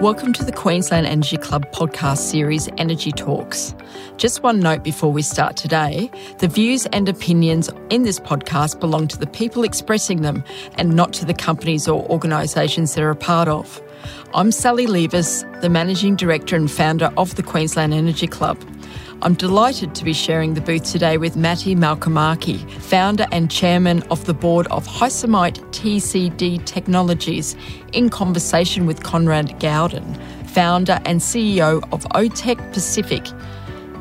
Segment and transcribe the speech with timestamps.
[0.00, 3.74] Welcome to the Queensland Energy Club podcast series, Energy Talks.
[4.16, 9.08] Just one note before we start today the views and opinions in this podcast belong
[9.08, 10.42] to the people expressing them
[10.76, 13.82] and not to the companies or organisations they're a part of.
[14.32, 18.58] I'm Sally Levis, the Managing Director and founder of the Queensland Energy Club.
[19.22, 24.24] I'm delighted to be sharing the booth today with Matti Malkamäki, founder and chairman of
[24.24, 27.54] the board of Hycamite TCD Technologies,
[27.92, 30.16] in conversation with Conrad Gaudin,
[30.46, 33.28] founder and CEO of OTEC Pacific,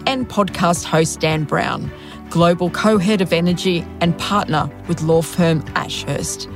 [0.08, 1.91] and podcast host Dan Brown,
[2.30, 6.48] global co head of energy and partner with law firm Ashurst.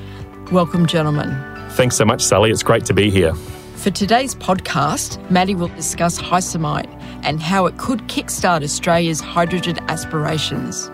[0.54, 1.36] Welcome, gentlemen.
[1.72, 2.50] Thanks so much, Sally.
[2.50, 3.34] It's great to be here.
[3.84, 6.88] For today's podcast, Matti will discuss Hycamite
[7.22, 10.90] and how it could kickstart Australia's hydrogen aspirations.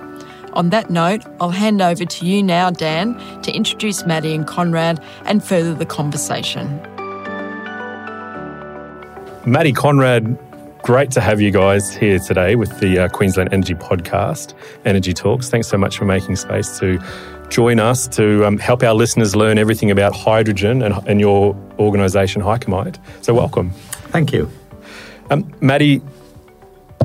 [0.53, 4.99] On that note, I'll hand over to you now, Dan, to introduce Matti and Conrad
[5.25, 6.81] and further the conversation.
[9.45, 10.35] Matti Conrad,
[10.89, 15.47] great to have you guys here today with the uh, Queensland Energy Podcast, Energy Talks.
[15.47, 16.99] Thanks so much for making space to
[17.49, 22.41] join us to um, help our listeners learn everything about hydrogen and, and your organisation,
[22.41, 22.97] Hycamite.
[23.21, 23.69] So, welcome.
[24.09, 24.49] Thank you.
[25.29, 26.01] Um, Matti,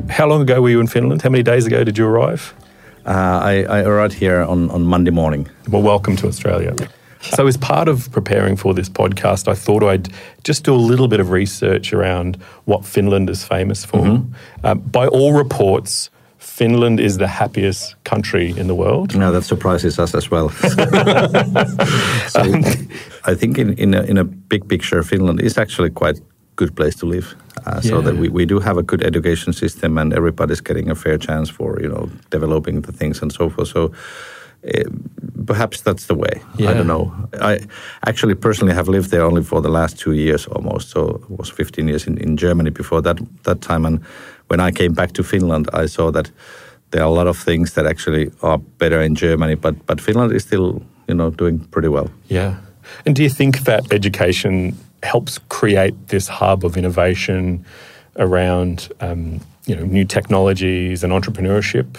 [0.08, 1.20] how long ago were you in Finland?
[1.20, 2.54] How many days ago did you arrive?
[3.04, 5.46] Uh, I, I, arrived here on, on Monday morning.
[5.68, 6.74] Well, welcome to Australia.
[7.32, 10.08] So, as part of preparing for this podcast, I thought I'd
[10.44, 14.00] just do a little bit of research around what Finland is famous for.
[14.00, 14.34] Mm-hmm.
[14.62, 19.16] Uh, by all reports, Finland is the happiest country in the world.
[19.16, 20.50] No, that surprises us as well.
[22.28, 22.42] so,
[23.24, 26.20] I think in, in a, in, a, big picture, Finland is actually quite
[26.56, 27.34] good place to live.
[27.66, 27.90] Uh, yeah.
[27.90, 31.18] So that we, we do have a good education system and everybody's getting a fair
[31.18, 33.68] chance for you know developing the things and so forth.
[33.68, 33.92] So
[34.66, 34.84] uh,
[35.46, 36.40] perhaps that's the way.
[36.56, 36.70] Yeah.
[36.70, 37.12] I don't know.
[37.40, 37.60] I
[38.06, 40.90] actually personally have lived there only for the last two years almost.
[40.90, 43.84] So it was 15 years in, in Germany before that that time.
[43.86, 44.00] And
[44.48, 46.30] when I came back to Finland, I saw that
[46.90, 50.32] there are a lot of things that actually are better in Germany, but but Finland
[50.32, 52.08] is still you know doing pretty well.
[52.30, 52.54] Yeah.
[53.06, 57.64] And do you think that education helps create this hub of innovation
[58.16, 61.96] around um, you know new technologies and entrepreneurship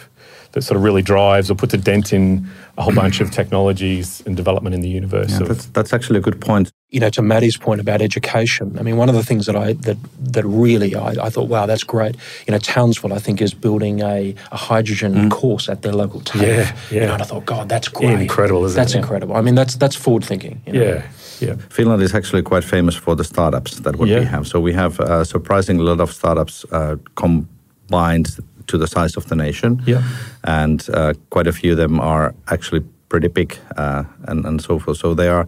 [0.55, 4.23] that sort of really drives or puts a dent in a whole bunch of technologies
[4.25, 5.31] and development in the universe.
[5.31, 6.71] Yeah, that's, that's actually a good point.
[6.89, 9.73] You know, to Matti's point about education, I mean, one of the things that I
[9.73, 12.15] that that really I, I thought, wow, that's great.
[12.47, 15.31] You know, Townsville, I think, is building a, a hydrogen mm.
[15.31, 16.41] course at their local TAFE.
[16.41, 17.01] Yeah, yeah.
[17.01, 18.21] You know, and I thought, God, that's great.
[18.21, 18.95] Incredible, isn't that's it?
[18.95, 19.35] That's incredible.
[19.35, 20.61] I mean, that's that's forward thinking.
[20.65, 20.81] You know?
[20.81, 21.07] Yeah.
[21.41, 21.55] Yeah.
[21.69, 24.19] Finland is actually quite famous for the startups that what yeah.
[24.19, 24.45] we have.
[24.45, 29.17] So we have a uh, surprisingly a lot of startups uh, combined to the size
[29.17, 29.81] of the nation.
[29.85, 30.01] Yeah.
[30.43, 34.79] And uh, quite a few of them are actually pretty big uh, and, and so
[34.79, 34.97] forth.
[34.97, 35.47] So they are,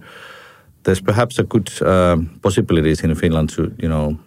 [0.84, 4.18] there's perhaps a good um, possibilities in Finland to, you know,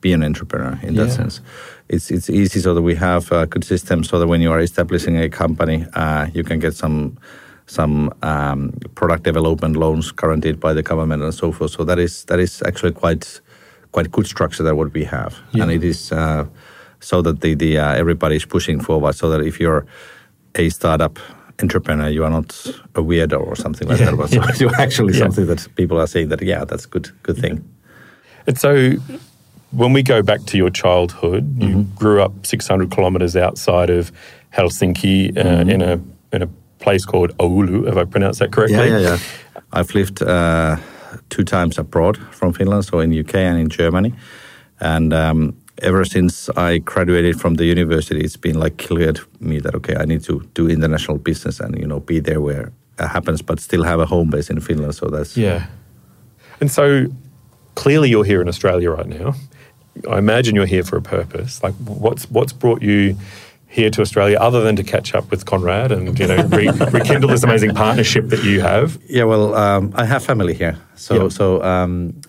[0.00, 1.16] be an entrepreneur in that yeah.
[1.16, 1.40] sense.
[1.88, 4.60] It's, it's easy so that we have a good system so that when you are
[4.60, 7.16] establishing a company, uh, you can get some
[7.66, 11.72] some um, product development loans guaranteed by the government and so forth.
[11.72, 13.40] So that is that is actually quite
[13.92, 15.62] quite good structure that what we have, yeah.
[15.62, 16.46] and it is uh,
[17.00, 19.14] so that the the uh, everybody is pushing forward.
[19.14, 19.86] So that if you're
[20.54, 21.18] a startup
[21.60, 22.50] entrepreneur, you are not
[22.94, 24.28] a weirdo or something like yeah, that.
[24.30, 24.52] So yeah.
[24.58, 27.64] you're actually something that people are saying that yeah, that's good good thing.
[28.46, 28.92] And so
[29.72, 31.94] when we go back to your childhood, you mm-hmm.
[31.96, 34.12] grew up 600 kilometers outside of
[34.52, 35.70] Helsinki uh, mm-hmm.
[35.70, 36.00] in a
[36.32, 36.48] in a
[36.86, 38.76] place called Oulu, if I pronounce that correctly.
[38.76, 39.18] Yeah, yeah, yeah.
[39.72, 40.76] I've lived uh,
[41.28, 44.12] two times abroad from Finland, so in UK and in Germany,
[44.80, 49.60] and um, ever since I graduated from the university, it's been like clear to me
[49.60, 53.08] that okay, I need to do international business and you know be there where it
[53.08, 54.94] happens, but still have a home base in Finland.
[54.94, 55.66] So that's yeah.
[56.60, 57.06] And so
[57.74, 59.34] clearly, you're here in Australia right now.
[60.14, 61.66] I imagine you're here for a purpose.
[61.66, 63.16] Like, what's what's brought you?
[63.68, 67.30] Here to Australia other than to catch up with Conrad and you know re- rekindle
[67.30, 68.98] this amazing partnership that you have?
[69.08, 71.32] Yeah, well, um, I have family here, so yep.
[71.32, 72.20] so um,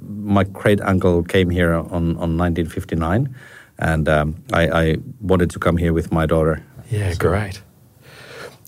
[0.00, 3.34] my great uncle came here on on 1959,
[3.78, 6.62] and um, I, I, wanted to come here with my daughter.
[6.90, 7.18] Yeah, so.
[7.18, 7.62] great.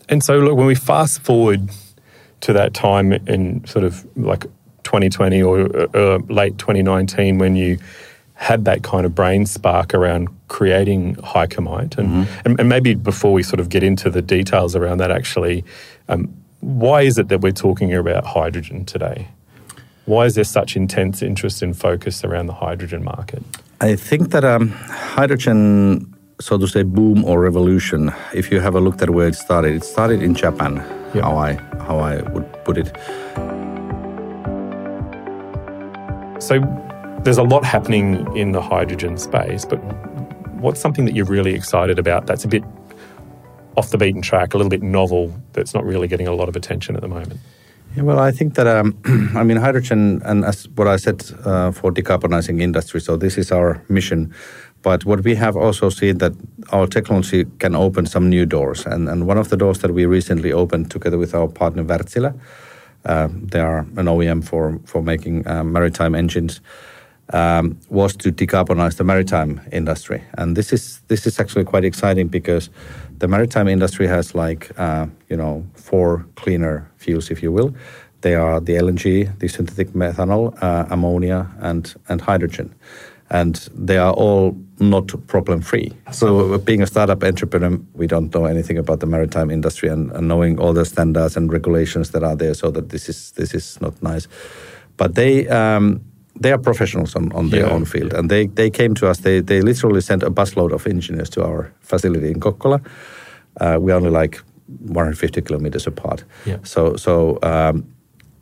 [0.08, 1.70] And so, look, when we fast forward
[2.40, 4.42] to that time in sort of like
[4.84, 7.78] 2020 or uh, late 2019, when you
[8.40, 11.98] had that kind of brain spark around creating Hycamite.
[11.98, 12.40] And, mm-hmm.
[12.46, 15.62] and, and, maybe before we sort of get into the details around that, actually,
[16.08, 19.28] um, why is it that we're talking about hydrogen today?
[20.06, 23.42] Why is there such intense interest and focus around the hydrogen market?
[23.82, 28.80] I think that um, hydrogen, so to say, boom or revolution, if you have a
[28.80, 30.76] look at where it started, it started in Japan,
[31.14, 31.20] yeah.
[31.20, 31.52] how, I,
[31.84, 32.88] how I would put it.
[36.42, 36.64] So,
[37.24, 39.76] there's a lot happening in the hydrogen space, but
[40.60, 42.64] what's something that you're really excited about that's a bit
[43.76, 46.56] off the beaten track, a little bit novel, that's not really getting a lot of
[46.56, 47.40] attention at the moment?
[47.94, 48.96] Yeah, well, I think that um,
[49.36, 53.00] I mean hydrogen, and as what I said uh, for decarbonizing industry.
[53.00, 54.32] So this is our mission.
[54.82, 56.32] But what we have also seen that
[56.72, 60.06] our technology can open some new doors, and, and one of the doors that we
[60.06, 62.32] recently opened together with our partner Wärtsilä,
[63.04, 66.60] uh, they are an OEM for for making uh, maritime engines
[67.32, 70.22] um, was to decarbonize the maritime industry.
[70.34, 72.70] And this is this is actually quite exciting because
[73.18, 77.74] the maritime industry has like uh, you know four cleaner fuels, if you will.
[78.22, 82.74] They are the LNG, the synthetic methanol, uh, ammonia, and and hydrogen,
[83.30, 85.92] and they are all not problem free.
[86.10, 90.28] So, being a startup entrepreneur, we don't know anything about the maritime industry and, and
[90.28, 92.54] knowing all the standards and regulations that are there.
[92.54, 94.28] So that this is this is not nice.
[94.96, 96.02] But they um,
[96.36, 98.18] they are professionals on, on their yeah, own field, yeah.
[98.18, 99.18] and they, they came to us.
[99.18, 102.80] They they literally sent a busload of engineers to our facility in Kokkola.
[103.60, 104.40] Uh, we're only like
[104.78, 106.24] 150 kilometers apart.
[106.46, 106.58] Yeah.
[106.62, 107.84] So so um,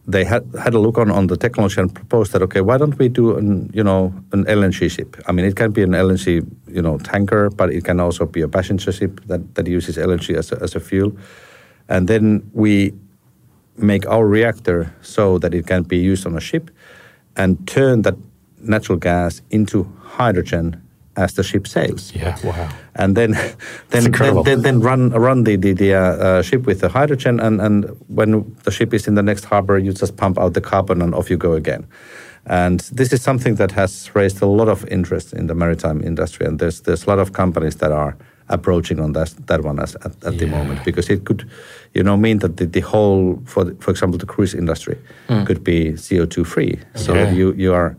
[0.06, 2.99] they had had a look on, on the technology and proposed that okay, why don't
[2.99, 5.17] we do an you know an LNG ship?
[5.26, 8.43] I mean, it can be an LNG you know tanker, but it can also be
[8.43, 11.12] a passenger ship that that uses LNG as a, as a fuel,
[11.88, 12.93] and then we
[13.76, 16.70] make our reactor so that it can be used on a ship
[17.38, 18.17] and turn that
[18.61, 20.82] natural gas into hydrogen
[21.17, 22.14] as the ship sails.
[22.14, 22.69] Yeah, wow.
[22.94, 23.32] And then,
[23.90, 27.40] then, then, then, then, run run the the, the uh, uh, ship with the hydrogen,
[27.40, 30.61] and and when the ship is in the next harbor, you just pump out the
[30.61, 31.87] carbon, and off you go again.
[32.46, 36.46] And this is something that has raised a lot of interest in the maritime industry,
[36.46, 38.17] and there's there's a lot of companies that are
[38.48, 40.40] approaching on that that one as, at, at yeah.
[40.40, 41.48] the moment because it could,
[41.94, 44.96] you know, mean that the, the whole, for the, for example, the cruise industry
[45.28, 45.46] mm.
[45.46, 47.30] could be CO two free, so yeah.
[47.30, 47.96] you you are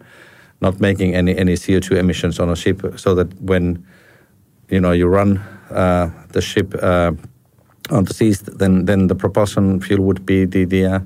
[0.61, 3.85] not making any any CO two emissions on a ship, so that when
[4.69, 5.37] you know you run
[5.71, 7.11] uh, the ship uh,
[7.89, 10.99] on the seas, then then the propulsion fuel would be the the uh,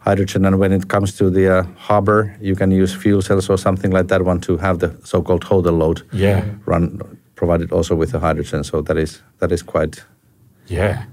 [0.00, 3.58] hydrogen, and when it comes to the uh, harbor, you can use fuel cells or
[3.58, 6.44] something like that one to have the so-called hotel load yeah.
[6.66, 7.00] run
[7.36, 8.64] provided also with the hydrogen.
[8.64, 10.04] So that is that is quite
[10.66, 11.04] yeah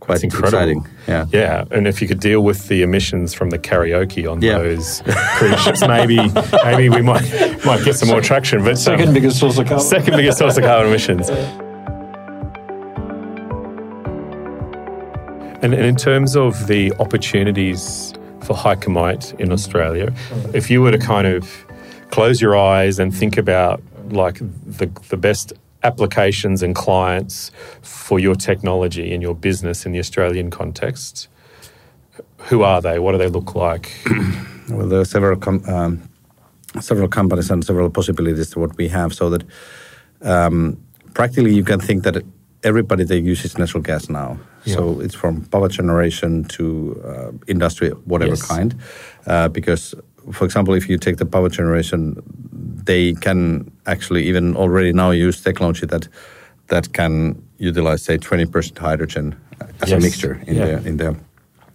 [0.00, 0.86] quite exciting.
[1.06, 1.64] Yeah, yeah.
[1.70, 4.58] And if you could deal with the emissions from the karaoke on yeah.
[4.58, 5.02] those
[5.36, 6.16] cruise ships, maybe
[6.64, 8.64] maybe we might might get some more traction.
[8.64, 9.86] But second um, biggest source of carbon.
[9.86, 11.28] Second biggest source of carbon emissions.
[15.62, 20.12] And, and in terms of the opportunities for Hycamite in Australia,
[20.54, 21.66] if you were to kind of
[22.10, 25.52] close your eyes and think about like the, the best
[25.82, 27.50] applications and clients
[27.82, 31.28] for your technology and your business in the Australian context,
[32.48, 32.98] who are they?
[32.98, 33.92] What do they look like?
[34.68, 36.08] well, there are several com- um,
[36.80, 39.12] several companies and several possibilities to what we have.
[39.14, 39.44] So that
[40.22, 40.82] um,
[41.14, 42.22] practically you can think that
[42.62, 44.38] everybody that uses natural gas now.
[44.64, 44.74] Yeah.
[44.74, 48.46] So it's from power generation to uh, industry, whatever yes.
[48.46, 48.74] kind.
[49.26, 49.94] Uh, because,
[50.32, 52.22] for example, if you take the power generation,
[52.84, 56.08] they can actually even already now use technology that
[56.68, 59.34] that can utilize say 20% hydrogen
[59.82, 59.98] as yes.
[59.98, 60.64] a mixture in yeah.
[60.64, 61.16] their in their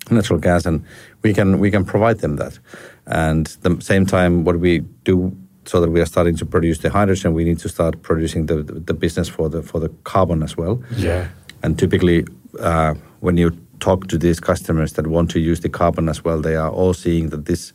[0.10, 0.84] natural gas and
[1.24, 2.59] we can we can provide them that
[3.07, 5.35] and the same time what we do
[5.66, 8.64] so that we are starting to produce the hydrogen we need to start producing the
[8.64, 11.28] the business for the for the carbon as well yeah
[11.64, 12.26] and typically
[12.59, 16.40] uh, when you talk to these customers that want to use the carbon as well
[16.40, 17.74] they are all seeing that this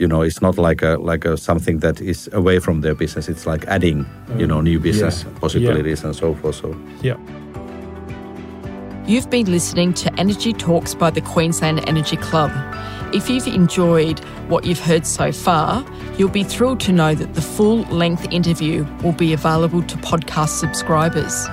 [0.00, 3.28] you know it's not like a like a something that is away from their business
[3.28, 4.82] it's like adding you know new mm.
[4.82, 5.38] business yeah.
[5.38, 6.06] possibilities yeah.
[6.06, 7.16] and so forth so yeah
[9.06, 12.52] You've been listening to Energy Talks by the Queensland Energy Club.
[13.12, 15.84] If you've enjoyed what you've heard so far,
[16.16, 20.60] you'll be thrilled to know that the full length interview will be available to podcast
[20.60, 21.48] subscribers.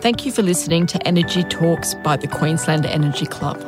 [0.00, 3.62] Thank you for listening to Energy Talks by the Queensland Energy Club.